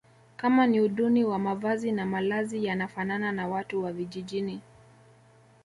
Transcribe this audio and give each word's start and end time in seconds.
Kama 0.37 0.67
ni 0.67 0.81
uduni 0.81 1.23
wa 1.23 1.39
mavazi 1.39 1.91
na 1.91 2.05
malazi 2.05 2.65
yanafanana 2.65 3.31
na 3.31 3.47
watu 3.47 3.83
wa 3.83 3.91
vijijini 3.93 4.61